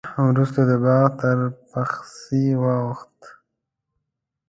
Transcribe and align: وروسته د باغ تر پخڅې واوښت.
وروسته 0.27 0.61
د 0.69 0.71
باغ 0.83 1.07
تر 1.19 1.37
پخڅې 1.69 2.43
واوښت. 2.63 3.17